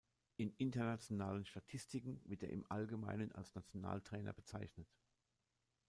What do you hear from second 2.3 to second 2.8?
er im